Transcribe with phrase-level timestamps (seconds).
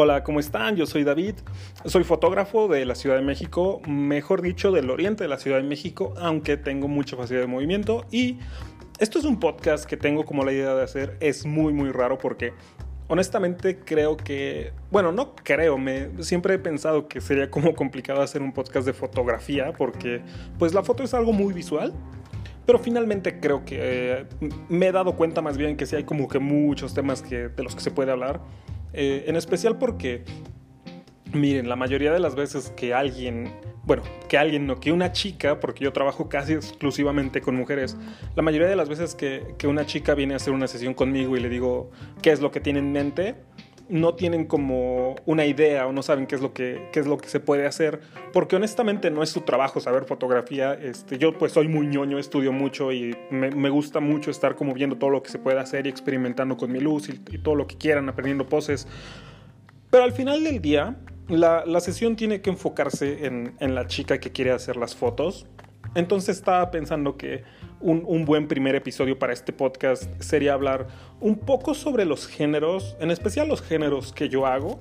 [0.00, 0.76] Hola, ¿cómo están?
[0.76, 1.34] Yo soy David,
[1.84, 5.64] soy fotógrafo de la Ciudad de México, mejor dicho, del oriente de la Ciudad de
[5.64, 8.38] México, aunque tengo mucha facilidad de movimiento y
[9.00, 12.16] esto es un podcast que tengo como la idea de hacer, es muy muy raro
[12.16, 12.52] porque
[13.08, 18.40] honestamente creo que, bueno, no creo, me, siempre he pensado que sería como complicado hacer
[18.40, 20.22] un podcast de fotografía porque
[20.60, 21.92] pues la foto es algo muy visual.
[22.66, 24.26] Pero finalmente creo que eh,
[24.68, 27.62] me he dado cuenta más bien que sí hay como que muchos temas que, de
[27.62, 28.42] los que se puede hablar.
[28.92, 30.24] Eh, en especial porque,
[31.32, 33.52] miren, la mayoría de las veces que alguien,
[33.84, 37.96] bueno, que alguien, no, que una chica, porque yo trabajo casi exclusivamente con mujeres,
[38.34, 41.36] la mayoría de las veces que, que una chica viene a hacer una sesión conmigo
[41.36, 41.90] y le digo
[42.22, 43.36] qué es lo que tiene en mente,
[43.88, 47.18] no tienen como una idea o no saben qué es lo que, qué es lo
[47.18, 48.00] que se puede hacer,
[48.32, 50.74] porque honestamente no es su trabajo saber fotografía.
[50.74, 54.96] Este, yo pues soy muy ñoño, estudio mucho y me, gusta mucho estar como viendo
[54.96, 57.66] todo lo que se puede hacer y experimentando con mi luz y, y todo lo
[57.66, 58.86] que quieran, aprendiendo poses.
[59.90, 60.96] Pero al final del día,
[61.28, 65.46] la, la sesión tiene que enfocarse en, en la chica que quiere hacer las fotos.
[65.94, 67.44] Entonces estaba pensando que
[67.80, 70.88] un, un, buen primer episodio para este podcast sería hablar
[71.20, 74.80] un poco sobre los géneros, en especial los géneros que yo hago.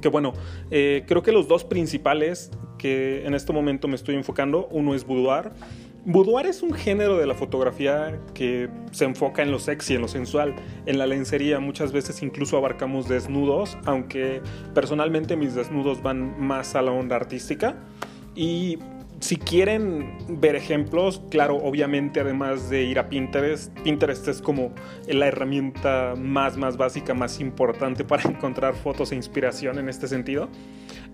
[0.00, 0.32] Que bueno,
[0.70, 5.06] eh, creo que los dos principales que en este momento me estoy enfocando, uno es
[5.06, 5.52] boudoir.
[6.06, 10.08] Boudoir es un género de la fotografía que se enfoca en lo sexy, en lo
[10.08, 11.60] sensual, en la lencería.
[11.60, 14.42] Muchas veces incluso abarcamos desnudos, aunque
[14.74, 17.76] personalmente mis desnudos van más a la onda artística.
[18.34, 18.78] Y
[19.24, 24.74] si quieren ver ejemplos, claro, obviamente además de ir a Pinterest, Pinterest es como
[25.08, 30.50] la herramienta más, más básica, más importante para encontrar fotos e inspiración en este sentido.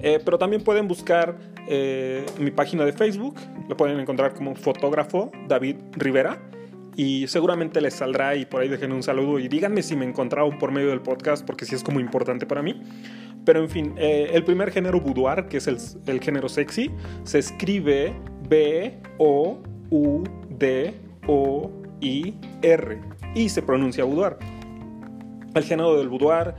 [0.01, 1.39] Eh, pero también pueden buscar
[1.69, 3.37] eh, mi página de Facebook,
[3.69, 6.43] lo pueden encontrar como fotógrafo David Rivera
[6.97, 10.59] y seguramente les saldrá y por ahí dejen un saludo y díganme si me encontraron
[10.59, 12.83] por medio del podcast porque sí es como importante para mí.
[13.45, 16.91] Pero en fin, eh, el primer género boudoir, que es el, el género sexy,
[17.25, 18.15] se escribe
[18.49, 19.61] B-O-U-D-O-I-R
[23.35, 24.37] y se pronuncia boudoir.
[25.55, 26.55] El género del boudoir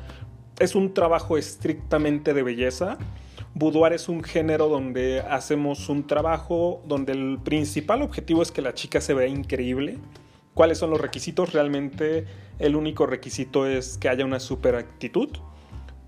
[0.60, 2.98] es un trabajo estrictamente de belleza.
[3.54, 8.74] Boudoir es un género donde hacemos un trabajo donde el principal objetivo es que la
[8.74, 10.00] chica se vea increíble.
[10.54, 11.54] ¿Cuáles son los requisitos?
[11.54, 12.26] Realmente
[12.60, 15.30] el único requisito es que haya una super actitud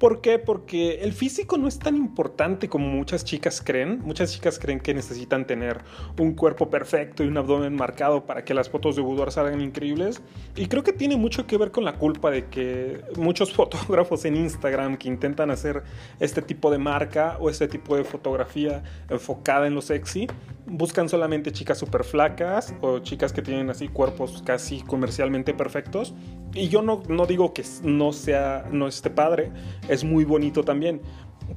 [0.03, 0.37] ¿Por qué?
[0.37, 4.01] Porque el físico no es tan importante como muchas chicas creen.
[4.03, 5.79] Muchas chicas creen que necesitan tener
[6.19, 10.21] un cuerpo perfecto y un abdomen marcado para que las fotos de boudoir salgan increíbles.
[10.57, 14.35] Y creo que tiene mucho que ver con la culpa de que muchos fotógrafos en
[14.35, 15.83] Instagram que intentan hacer
[16.19, 20.27] este tipo de marca o este tipo de fotografía enfocada en lo sexy,
[20.65, 26.13] buscan solamente chicas súper flacas o chicas que tienen así cuerpos casi comercialmente perfectos.
[26.53, 29.51] Y yo no, no digo que no sea, no esté padre
[29.87, 31.01] es muy bonito también.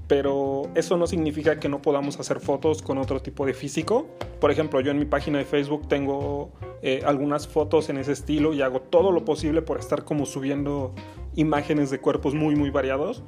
[0.08, 4.06] Pero eso no significa que no podamos hacer fotos con otro tipo de físico.
[4.40, 6.50] Por ejemplo, yo en mi página de Facebook tengo
[6.82, 10.92] eh, algunas fotos en ese estilo y hago todo lo posible por estar como subiendo
[11.34, 13.22] imágenes de cuerpos muy, muy variados.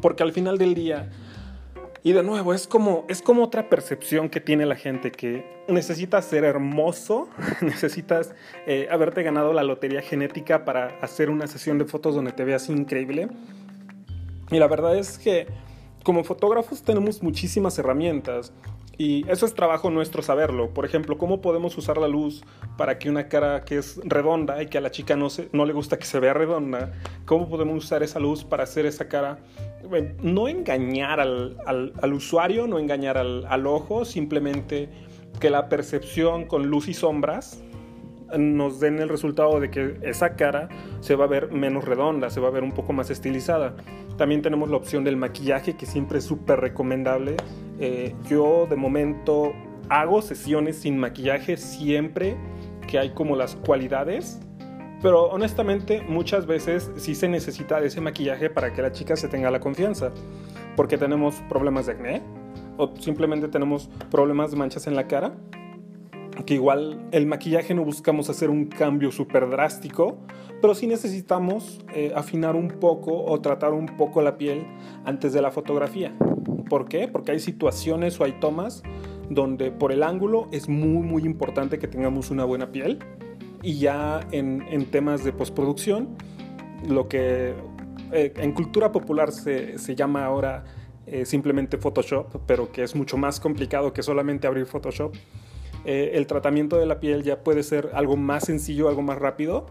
[0.00, 1.10] Porque al final del día,
[2.02, 6.24] y de nuevo, es como, es como otra percepción que tiene la gente, que necesitas
[6.24, 7.28] ser hermoso,
[7.60, 8.34] necesitas
[8.66, 12.68] eh, haberte ganado la lotería genética para hacer una sesión de fotos donde te veas
[12.68, 13.28] increíble.
[14.50, 15.46] Y la verdad es que
[16.04, 18.52] como fotógrafos tenemos muchísimas herramientas
[18.98, 20.70] y eso es trabajo nuestro saberlo.
[20.70, 22.44] Por ejemplo, cómo podemos usar la luz
[22.76, 25.64] para que una cara que es redonda y que a la chica no, se, no
[25.64, 26.92] le gusta que se vea redonda,
[27.24, 29.38] cómo podemos usar esa luz para hacer esa cara,
[30.22, 34.88] no engañar al, al, usuario, no engañar al, al ojo, simplemente
[35.40, 37.62] que la percepción con luz y sombras
[38.36, 40.68] nos den el resultado de que esa cara
[41.00, 43.74] se va a ver menos redonda, se va a ver un poco más estilizada.
[44.16, 47.36] También tenemos la opción del maquillaje que siempre es súper recomendable.
[47.78, 49.52] Eh, yo de momento
[49.88, 52.36] hago sesiones sin maquillaje siempre
[52.86, 54.40] que hay como las cualidades.
[55.00, 59.28] Pero honestamente muchas veces sí se necesita de ese maquillaje para que la chica se
[59.28, 60.10] tenga la confianza.
[60.76, 62.22] Porque tenemos problemas de acné
[62.76, 65.34] o simplemente tenemos problemas de manchas en la cara
[66.46, 70.18] que igual el maquillaje no buscamos hacer un cambio súper drástico,
[70.60, 74.66] pero sí necesitamos eh, afinar un poco o tratar un poco la piel
[75.04, 76.14] antes de la fotografía.
[76.68, 77.08] ¿Por qué?
[77.08, 78.82] Porque hay situaciones o hay tomas
[79.30, 82.98] donde por el ángulo es muy muy importante que tengamos una buena piel
[83.62, 86.16] y ya en, en temas de postproducción,
[86.86, 87.54] lo que
[88.12, 90.64] eh, en cultura popular se, se llama ahora
[91.06, 95.14] eh, simplemente Photoshop, pero que es mucho más complicado que solamente abrir Photoshop
[95.84, 99.66] eh, el tratamiento de la piel ya puede ser algo más sencillo, algo más rápido.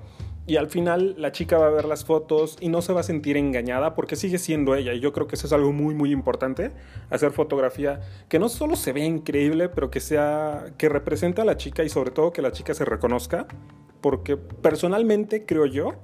[0.48, 3.04] Y al final la chica va a ver las fotos y no se va a
[3.04, 4.94] sentir engañada porque sigue siendo ella.
[4.94, 6.72] Y yo creo que eso es algo muy, muy importante.
[7.10, 8.00] Hacer fotografía
[8.30, 11.90] que no solo se vea increíble, pero que sea, que represente a la chica y
[11.90, 13.46] sobre todo que la chica se reconozca.
[14.00, 15.96] Porque personalmente creo yo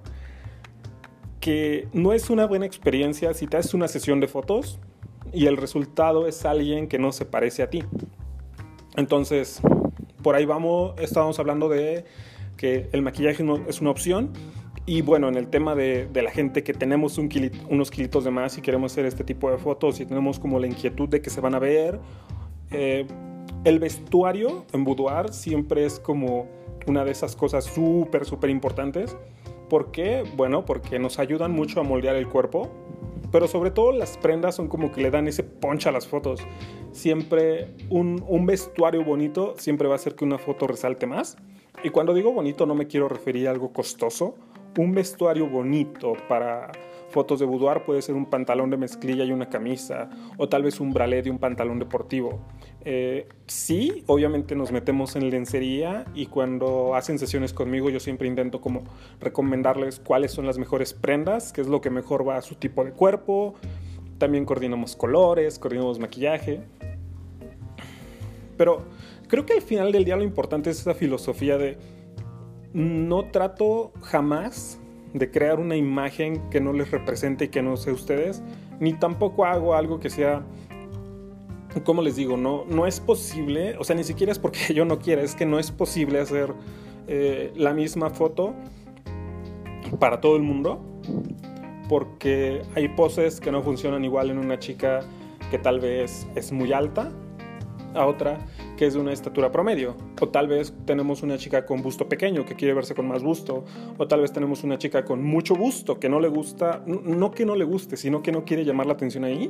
[1.40, 4.78] que no es una buena experiencia si te haces una sesión de fotos
[5.32, 7.86] y el resultado es alguien que no se parece a ti.
[8.98, 9.62] Entonces,
[10.22, 12.04] por ahí vamos, estábamos hablando de
[12.58, 14.32] que el maquillaje no, es una opción.
[14.86, 17.30] Y bueno, en el tema de, la gente que tenemos un
[17.70, 20.68] unos kilitos de más y queremos hacer este tipo de fotos y tenemos como la
[20.68, 22.00] inquietud de que se van a ver,
[22.72, 23.06] eh,
[23.64, 26.48] el vestuario en boudoir siempre es como
[26.86, 29.16] una de esas cosas súper, súper importantes.
[29.70, 30.24] ¿Por qué?
[30.36, 32.70] Bueno, porque nos ayudan mucho a moldear el cuerpo,
[33.32, 36.42] pero sobre todo las prendas son como que le dan ese punch a las fotos.
[36.92, 41.38] Siempre un, un vestuario bonito siempre va a hacer que una foto resalte más.
[41.84, 44.36] Y cuando digo bonito no me quiero referir a algo costoso.
[44.78, 46.72] Un vestuario bonito para
[47.14, 50.80] fotos de boudoir puede ser un pantalón de mezclilla y una camisa, o tal vez
[50.80, 52.40] un bralet y un pantalón deportivo.
[52.84, 58.60] Eh, sí, obviamente nos metemos en lencería y cuando hacen sesiones conmigo yo siempre intento
[58.60, 58.84] como
[59.22, 62.84] recomendarles cuáles son las mejores prendas, qué es lo que mejor va a su tipo
[62.84, 63.54] de cuerpo.
[64.18, 66.62] También coordinamos colores, coordinamos maquillaje.
[68.58, 68.84] Pero
[69.28, 71.78] creo que al final del día lo importante es esa filosofía de
[72.74, 74.80] no trato jamás
[75.14, 78.42] de crear una imagen que no les represente y que no sea ustedes,
[78.80, 80.44] ni tampoco hago algo que sea,
[81.84, 85.00] como les digo, no, no es posible, o sea, ni siquiera es porque yo no
[85.00, 86.54] quiera, es que no es posible hacer
[87.08, 88.54] eh, la misma foto
[90.00, 90.82] para todo el mundo,
[91.88, 95.02] porque hay poses que no funcionan igual en una chica
[95.52, 97.12] que tal vez es muy alta
[97.96, 98.40] a otra
[98.78, 99.96] que es de una estatura promedio.
[100.22, 103.66] O tal vez tenemos una chica con busto pequeño que quiere verse con más busto.
[103.98, 107.46] O tal vez tenemos una chica con mucho busto que no le gusta, no que
[107.46, 109.50] no le guste, sino que no quiere llamar la atención ahí.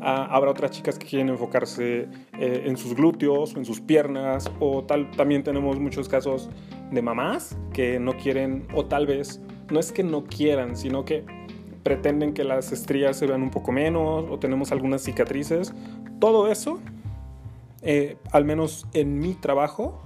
[0.00, 2.08] Ah, habrá otras chicas que quieren enfocarse
[2.38, 4.50] eh, en sus glúteos o en sus piernas.
[4.60, 6.48] O tal, también tenemos muchos casos
[6.90, 9.40] de mamás que no quieren, o tal vez
[9.70, 11.24] no es que no quieran, sino que
[11.82, 15.72] pretenden que las estrías se vean un poco menos o tenemos algunas cicatrices.
[16.20, 16.80] Todo eso
[17.82, 20.00] eh, al menos en mi trabajo,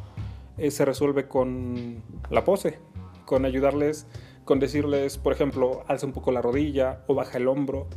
[0.58, 2.78] eh, se resuelve con la pose,
[3.24, 4.06] con ayudarles,
[4.44, 7.88] con decirles, por ejemplo, alza un poco la rodilla o baja el hombro,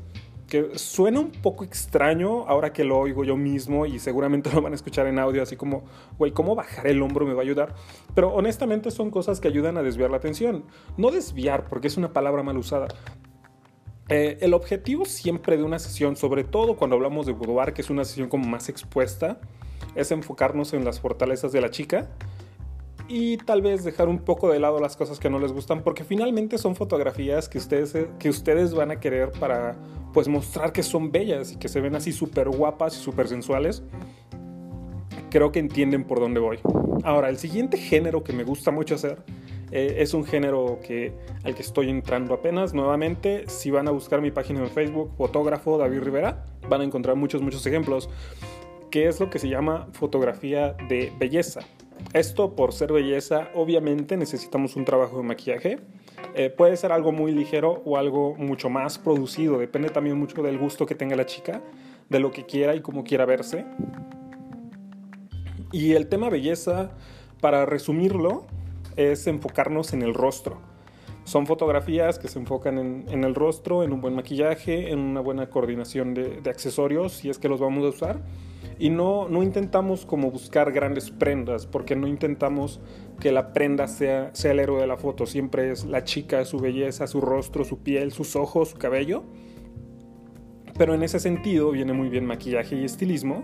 [0.47, 4.73] que suena un poco extraño ahora que lo oigo yo mismo y seguramente lo van
[4.73, 5.83] a escuchar en audio, así como,
[6.17, 7.75] güey, ¿cómo bajar el hombro me va a ayudar?
[8.13, 10.65] Pero honestamente son cosas que ayudan a desviar la atención.
[10.97, 12.87] No desviar, porque es una palabra mal usada,
[14.07, 17.89] eh, el objetivo siempre de una sesión, sobre todo cuando hablamos de boudoir, que es
[17.89, 19.39] una sesión como más expuesta,
[19.95, 22.09] es enfocarnos en las fortalezas de la chica
[23.07, 26.03] y tal vez dejar un poco de lado las cosas que no les gustan, porque
[26.03, 29.75] finalmente son fotografías que ustedes, que ustedes van a querer para
[30.13, 33.83] pues mostrar que son bellas y que se ven así súper guapas y súper sensuales.
[35.29, 36.59] Creo que entienden por dónde voy.
[37.03, 39.23] Ahora, el siguiente género que me gusta mucho hacer
[39.71, 41.13] eh, es un género que,
[41.43, 43.43] al que estoy entrando apenas nuevamente.
[43.47, 47.41] Si van a buscar mi página en Facebook, fotógrafo David Rivera, van a encontrar muchos,
[47.41, 48.09] muchos ejemplos
[48.95, 51.59] que es lo que se llama fotografía de belleza.
[52.13, 55.79] Esto por ser belleza, obviamente necesitamos un trabajo de maquillaje.
[56.33, 59.57] Eh, puede ser algo muy ligero o algo mucho más producido.
[59.59, 61.61] Depende también mucho del gusto que tenga la chica,
[62.07, 63.65] de lo que quiera y cómo quiera verse.
[65.73, 66.91] Y el tema belleza,
[67.41, 68.45] para resumirlo,
[68.95, 70.61] es enfocarnos en el rostro.
[71.25, 72.77] Son fotografías que se enfocan
[73.09, 77.29] en, el rostro, en un buen maquillaje, en una buena coordinación de, de accesorios, si
[77.29, 78.21] es que los vamos a usar
[78.77, 82.81] y no, no intentamos como buscar grandes prendas, porque no intentamos
[83.19, 86.59] que la prenda sea, sea el héroe de la foto, siempre es la chica, su
[86.59, 89.23] belleza, su rostro, su piel, sus ojos, su cabello.
[90.77, 93.43] Pero en ese sentido viene muy bien maquillaje y estilismo,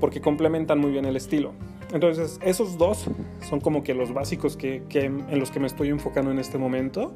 [0.00, 1.52] porque complementan muy bien el estilo.
[1.92, 3.06] Entonces, esos dos
[3.48, 7.14] son como que los básicos que, en los que me estoy enfocando en este momento.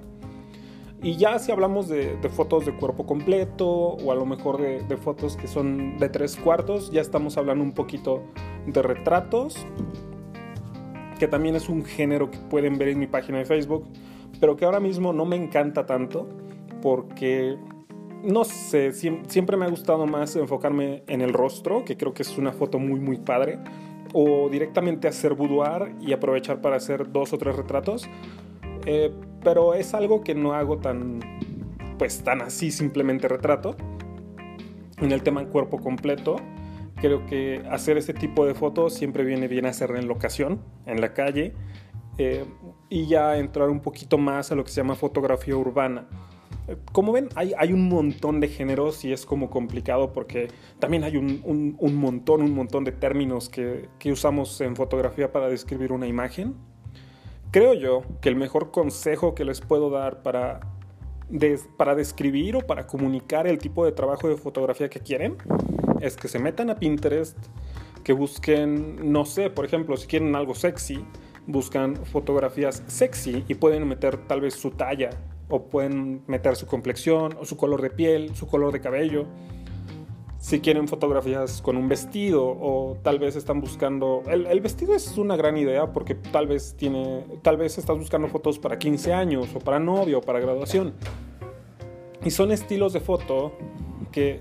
[1.02, 5.36] Y ya si hablamos de, fotos de cuerpo completo o a lo mejor de, fotos
[5.36, 8.22] que son de tres cuartos, ya estamos hablando un poquito
[8.66, 9.66] de retratos,
[11.18, 13.86] que también es un género que pueden ver en mi página de Facebook,
[14.40, 16.28] pero que ahora mismo no me encanta tanto
[16.82, 17.56] porque,
[18.22, 22.36] no sé, siempre me ha gustado más enfocarme en el rostro, que creo que es
[22.36, 23.58] una foto muy muy padre,
[24.12, 28.06] o directamente hacer boudoir y aprovechar para hacer dos o tres retratos.
[28.86, 31.20] Eh, pero es algo que no hago tan,
[31.98, 33.76] pues tan así simplemente retrato.
[34.98, 36.36] En el tema cuerpo completo,
[36.96, 41.14] creo que hacer ese tipo de fotos siempre viene bien hacerla en locación, en la
[41.14, 41.54] calle,
[42.18, 42.44] eh,
[42.90, 46.06] y ya entrar un poquito más a lo que se llama fotografía urbana.
[46.92, 51.16] Como ven, hay, hay, un montón de géneros y es como complicado porque también hay
[51.16, 55.90] un, un, un montón, un montón de términos que, que, usamos en fotografía para describir
[55.90, 56.54] una imagen.
[57.50, 60.60] Creo yo que el mejor consejo que les puedo dar para,
[61.76, 65.36] para describir o para comunicar el tipo de trabajo de fotografía que quieren
[66.00, 67.36] es que se metan a Pinterest,
[68.04, 71.04] que busquen, no sé, por ejemplo, si quieren algo sexy,
[71.48, 75.10] buscan fotografías sexy y pueden meter tal vez su talla
[75.48, 79.26] o pueden meter su complexión o su color de piel, su color de cabello.
[80.40, 84.22] Si quieren fotografías con un vestido o tal vez están buscando...
[84.26, 88.58] El, vestido es una gran idea porque tal vez, tiene, tal vez estás buscando fotos
[88.58, 90.94] para 15 años o para novio o para graduación.
[92.24, 93.52] Y son estilos de foto
[94.12, 94.40] que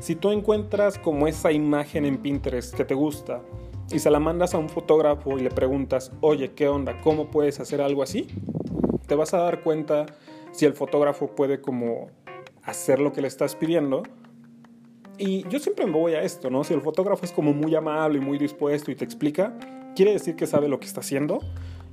[0.00, 3.42] si tú encuentras como esa imagen en Pinterest que te gusta
[3.92, 6.98] y se la mandas a un fotógrafo y le preguntas, oye, ¿qué onda?
[7.02, 8.26] ¿Cómo puedes hacer algo así?
[9.06, 10.06] Te vas a dar cuenta
[10.52, 12.08] si el fotógrafo puede como
[12.62, 14.02] hacer lo que le estás pidiendo.
[15.18, 16.62] Y yo siempre me voy a esto, ¿no?
[16.64, 19.56] Si el fotógrafo es como muy amable y muy dispuesto y te explica,
[19.94, 21.40] quiere decir que sabe lo que está haciendo.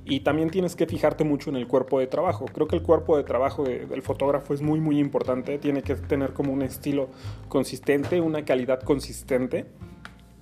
[0.06, 2.44] Y también tienes que fijarte mucho en el cuerpo de trabajo.
[2.44, 5.58] Creo que el cuerpo de trabajo del fotógrafo es muy, muy importante.
[5.58, 7.08] Tiene que tener como un estilo
[7.48, 9.64] consistente, una calidad consistente.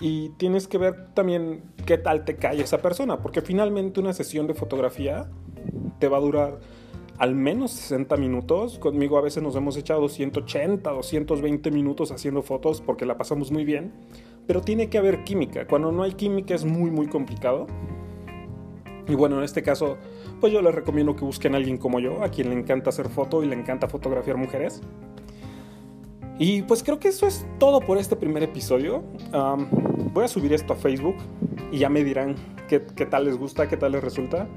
[0.01, 3.23] Y tienes que ver también qué tal te cae esa persona.
[3.23, 5.31] Porque finalmente una sesión de fotografía
[6.01, 6.59] te va a durar
[7.23, 8.81] al menos 60 minutos.
[8.81, 13.65] Conmigo a veces nos hemos echado 180, 220 minutos haciendo fotos porque la pasamos muy
[13.65, 13.93] bien.
[14.49, 15.69] Pero tiene que haber química.
[15.69, 17.69] Cuando no hay química es muy, muy complicado.
[19.07, 19.99] Y bueno, en este caso,
[20.41, 23.09] pues yo les recomiendo que busquen a alguien como yo, a quien le encanta hacer
[23.09, 24.83] foto y le encanta fotografiar mujeres.
[26.41, 29.05] Y pues creo que eso es todo por este primer episodio.
[30.13, 31.19] voy a subir esto a Facebook
[31.71, 32.35] y ya me dirán
[32.69, 34.49] qué, qué tal les gusta, qué tal les resulta.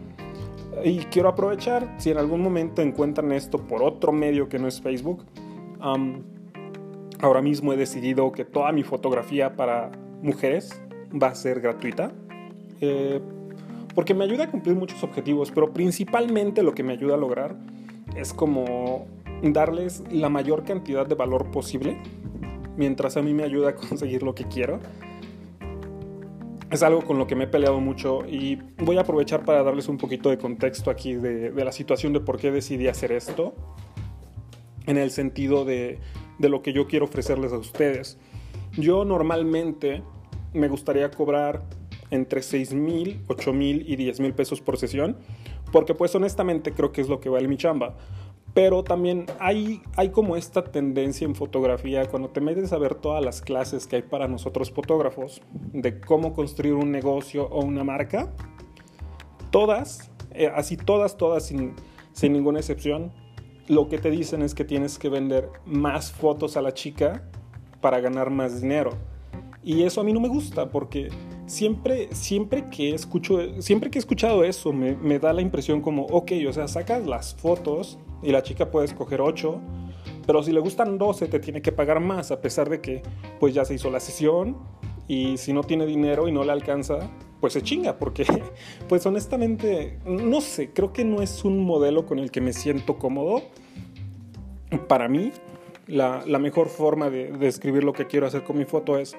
[0.84, 4.82] Y quiero aprovechar, si en algún momento encuentran esto por otro medio que no es
[4.82, 5.24] Facebook,
[7.20, 9.92] ahora mismo he decidido que toda mi fotografía para
[10.22, 12.12] mujeres va a ser gratuita.
[12.82, 13.22] Eh,
[13.94, 17.56] porque me ayuda a cumplir muchos objetivos, pero principalmente lo que me ayuda a lograr
[18.16, 19.08] es como
[19.42, 21.98] darles la mayor cantidad de valor posible,
[22.76, 24.80] mientras a mí me ayuda a conseguir lo que quiero
[26.72, 29.88] es algo con lo que me he peleado mucho y voy a aprovechar para darles
[29.88, 33.56] un poquito de contexto aquí de, la situación de por qué decidí hacer esto,
[34.88, 36.00] en el sentido de,
[36.38, 38.18] de lo que yo quiero ofrecerles a ustedes.
[38.78, 40.04] Yo normalmente
[40.54, 41.64] me gustaría cobrar
[42.12, 45.18] entre 6 mil, 8 mil y 10 mil pesos por sesión,
[45.72, 47.96] porque pues honestamente creo que es lo que vale mi chamba.
[48.56, 53.24] Pero también hay, hay como esta tendencia en fotografía, cuando te metes a ver todas
[53.24, 58.32] las clases que hay para nosotros fotógrafos, de cómo construir un negocio o una marca,
[59.52, 61.74] todas, eh, así todas, todas, sin,
[62.14, 63.12] sin ninguna excepción,
[63.68, 67.30] lo que te dicen es que tienes que vender más fotos a la chica
[67.82, 68.92] para ganar más dinero.
[69.66, 71.10] Y eso a mí no me gusta porque
[71.46, 76.04] siempre, siempre, que, escucho, siempre que he escuchado eso me, me, da la impresión como,
[76.06, 79.62] ok, o sea, sacas las fotos y la chica puede escoger 8,
[80.26, 83.04] pero si le gustan 12 te tiene que pagar más a pesar de que
[83.40, 84.58] pues ya se hizo la sesión
[85.08, 88.26] y si no tiene dinero y no le alcanza, pues se chinga porque
[88.90, 92.98] pues honestamente no sé, creo que no es un modelo con el que me siento
[92.98, 93.44] cómodo.
[94.88, 95.32] Para mí,
[95.88, 99.16] la, mejor forma de describir lo que quiero hacer con mi foto es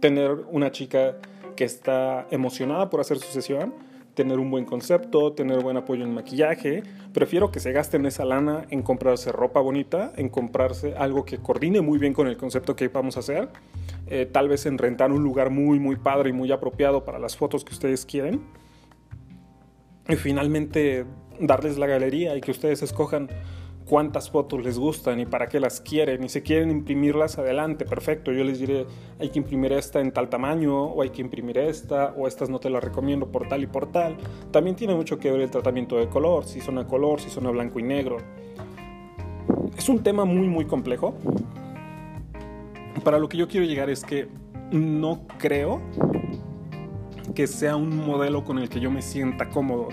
[0.00, 1.18] tener una chica
[1.54, 3.74] que está emocionada por hacer su sesión,
[4.16, 6.82] tener un buen concepto, tener buen apoyo en maquillaje.
[7.12, 11.82] Prefiero que se gasten esa lana en comprarse ropa bonita, en comprarse algo que coordine
[11.82, 13.50] muy bien con el concepto que vamos a hacer.
[14.06, 17.36] Eh, tal vez en rentar un lugar muy, muy padre y muy apropiado para las
[17.36, 18.40] fotos que ustedes quieren.
[20.08, 21.04] Y finalmente
[21.38, 23.28] darles la galería y que ustedes escojan
[23.86, 28.32] cuántas fotos les gustan y para qué las quieren y si quieren imprimirlas adelante, perfecto,
[28.32, 28.86] yo les diré
[29.18, 32.58] hay que imprimir esta en tal tamaño o hay que imprimir esta o estas no
[32.58, 34.16] te las recomiendo por tal y por tal.
[34.50, 37.46] También tiene mucho que ver el tratamiento de color, si son a color, si son
[37.46, 38.18] a blanco y negro.
[39.76, 41.14] Es un tema muy muy complejo.
[43.04, 44.28] Para lo que yo quiero llegar es que
[44.72, 45.80] no creo
[47.34, 49.88] que sea un modelo con el que yo me sienta cómodo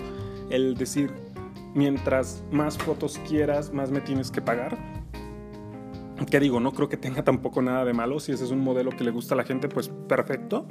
[0.50, 1.12] el decir
[1.74, 4.78] mientras más fotos quieras, más me tienes que pagar.
[6.30, 6.60] ¿Qué digo?
[6.60, 8.20] No creo que tenga tampoco nada de malo.
[8.20, 10.66] Si ese es un modelo que le gusta a la gente, pues perfecto.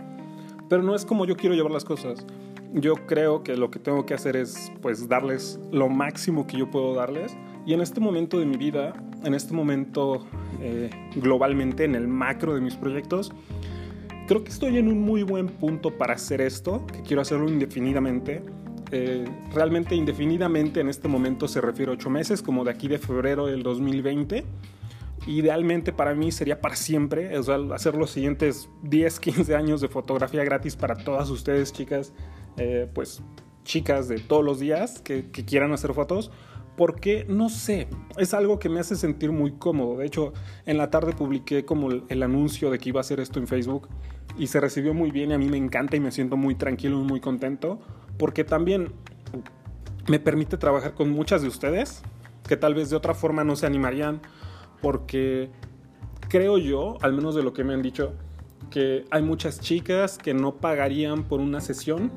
[0.69, 2.25] Pero no es como yo quiero llevar las cosas.
[2.73, 6.71] Yo creo que lo que tengo que hacer es pues darles lo máximo que yo
[6.71, 7.37] puedo darles.
[7.67, 8.95] Y en este momento de mi vida,
[9.25, 10.25] en este momento
[10.61, 13.33] eh, globalmente, en el macro de mis proyectos,
[14.27, 18.43] creo que estoy en un muy buen punto para hacer esto, que quiero hacerlo indefinidamente
[18.95, 22.99] Eh, realmente indefinidamente en este momento se refiere a ocho meses, como de aquí de
[22.99, 24.45] febrero del 2020.
[25.27, 29.89] Idealmente para mí sería para siempre, o sea, hacer los siguientes 10, 15 años de
[29.89, 32.13] fotografía gratis para todas ustedes, chicas,
[32.59, 33.23] eh, pues
[33.65, 36.31] chicas de todos los días que, que quieran hacer fotos
[36.77, 39.99] porque no sé, es algo que me hace sentir muy cómodo.
[39.99, 40.33] De hecho,
[40.67, 43.89] en la tarde publiqué como el, anuncio de que iba a hacer esto en Facebook
[44.39, 47.01] y se recibió muy bien y a mí me encanta y me siento muy tranquilo
[47.01, 47.81] y muy contento
[48.19, 48.93] porque también
[50.09, 52.03] me permite trabajar con muchas de ustedes
[52.47, 54.21] que tal vez de otra forma no se animarían
[54.81, 55.51] porque
[56.29, 58.15] creo yo, al menos de lo que me han dicho,
[58.71, 62.11] que hay muchas chicas que no pagarían por una sesión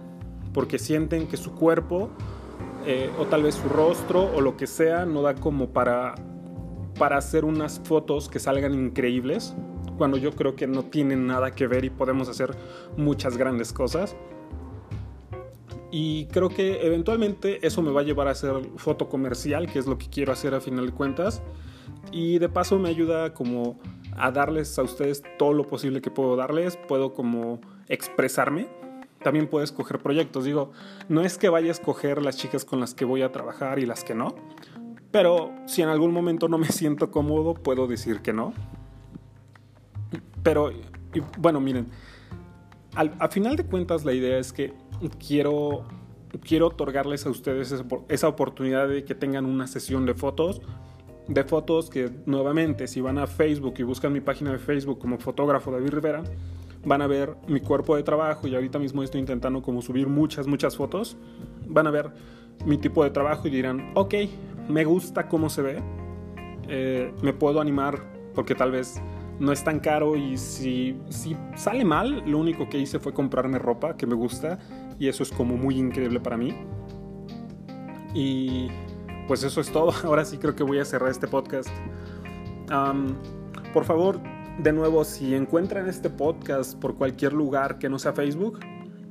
[0.53, 2.09] porque sienten que su cuerpo
[2.85, 6.15] eh, o tal vez su rostro o lo que sea no da como para,
[6.97, 9.55] para hacer unas fotos que salgan increíbles,
[9.97, 12.55] cuando yo creo que no tienen nada que ver y podemos hacer
[12.97, 14.15] muchas grandes cosas.
[15.97, 19.87] Y creo que eventualmente eso me va a llevar a hacer foto comercial, que es
[19.87, 21.41] lo que quiero hacer a final de cuentas.
[22.11, 23.79] Y de paso me ayuda como
[24.17, 26.75] a darles a ustedes todo lo posible que puedo darles.
[26.75, 28.67] Puedo como expresarme
[29.23, 30.43] también puedes escoger proyectos.
[30.43, 30.73] Digo,
[31.07, 33.85] no es que vaya a escoger las chicas con las que voy a trabajar y
[33.85, 34.35] las que no,
[35.11, 38.53] pero si en algún momento no me siento cómodo, puedo decir que no.
[40.43, 40.73] Pero,
[41.37, 41.87] bueno, miren,
[42.95, 44.73] al, a final de cuentas la idea es que
[45.25, 45.83] quiero,
[46.41, 47.75] quiero otorgarles a ustedes
[48.09, 50.61] esa, oportunidad de que tengan una sesión de fotos
[51.27, 55.17] de fotos que nuevamente si van a Facebook y buscan mi página de Facebook como
[55.17, 56.23] fotógrafo David Rivera
[56.85, 60.47] van a ver mi cuerpo de trabajo y ahorita mismo estoy intentando como subir muchas,
[60.47, 61.17] muchas fotos.
[61.67, 62.11] Van a ver
[62.65, 64.13] mi tipo de trabajo y dirán, ok,
[64.69, 65.83] me gusta cómo se ve,
[66.67, 67.99] eh, me puedo animar
[68.33, 69.01] porque tal vez
[69.39, 73.59] no es tan caro y si, si sale mal, lo único que hice fue comprarme
[73.59, 74.59] ropa que me gusta
[74.99, 76.55] y eso es como muy increíble para mí.
[78.13, 78.67] Y
[79.27, 79.91] pues eso es todo.
[80.03, 81.69] Ahora sí creo que voy a cerrar este podcast.
[83.73, 84.19] por favor,
[84.59, 88.59] de nuevo, si encuentran este podcast por cualquier lugar que no sea Facebook,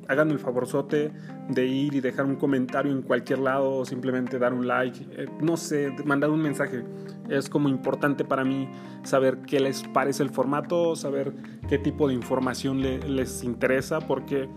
[0.08, 1.12] hagan el favorzote
[1.48, 5.26] de ir y dejar un comentario en cualquier lado o simplemente dar un like, eh,
[5.40, 6.84] no sé, mandar un mensaje.
[7.28, 8.68] Es como importante para mí
[9.02, 11.32] saber qué les parece el formato, saber
[11.68, 14.48] qué tipo de información les interesa, porque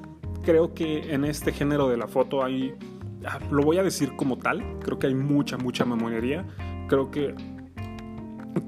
[0.44, 2.74] creo que en este género de la foto hay,
[3.26, 6.46] ah, lo voy a decir como tal, creo que hay mucha, mucha memoria.
[6.88, 7.36] Creo que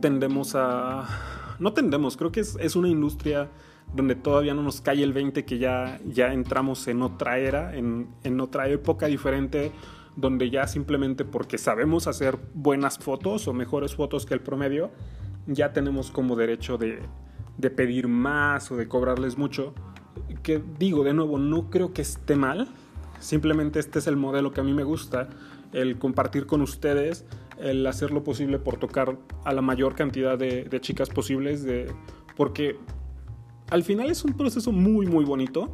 [0.02, 1.08] tendemos a
[1.60, 3.50] no tendemos, creo que es, una industria
[3.94, 8.40] donde todavía no nos cae el 20 que ya, ya entramos en otra era, en,
[8.40, 9.72] otra época diferente,
[10.16, 14.92] donde ya simplemente porque sabemos hacer buenas fotos o mejores fotos que el promedio,
[15.48, 17.00] ya tenemos como derecho de,
[17.58, 19.74] de pedir más o de cobrarles mucho.
[20.44, 22.68] Que digo, de nuevo, no creo que esté mal,
[23.20, 25.30] simplemente este es el modelo que a mí me gusta,
[25.74, 27.26] el compartir con ustedes
[27.60, 31.92] el hacer lo posible por tocar a la mayor cantidad de, chicas posibles, de,
[32.36, 32.78] porque
[33.70, 35.70] al final es un proceso muy, muy bonito.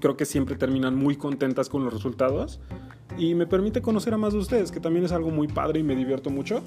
[0.00, 2.60] Creo que siempre terminan muy contentas con los resultados
[3.16, 5.82] y me permite conocer a más de ustedes, que también es algo muy padre y
[5.82, 6.62] me divierto mucho.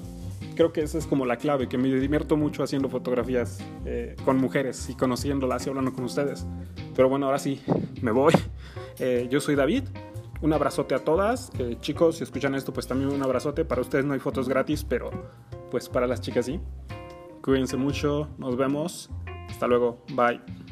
[0.56, 4.38] Creo que esa es como la clave, que me divierto mucho haciendo fotografías eh, con
[4.38, 6.46] mujeres y conociéndolas y hablando con ustedes.
[6.94, 7.62] Pero bueno, ahora sí,
[8.02, 8.32] me voy.
[9.02, 9.84] Eh, yo soy David.
[10.42, 11.50] Un abrazote a todas.
[11.58, 13.64] Eh, chicos, si escuchan esto, pues también un abrazote.
[13.64, 15.10] Para ustedes no hay fotos gratis, pero
[15.70, 16.60] pues para las chicas sí.
[17.40, 18.28] Cuídense mucho.
[18.36, 19.08] Nos vemos.
[19.60, 19.98] Hasta luego.
[20.08, 20.69] Bye.